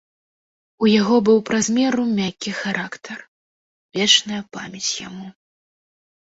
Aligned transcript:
У 0.85 0.87
яго 0.91 1.15
быў 1.27 1.35
праз 1.49 1.65
меру 1.75 2.05
мяккі 2.19 2.51
характар, 2.61 3.17
вечная 3.99 4.41
памяць 4.57 4.91
яму. 5.07 5.27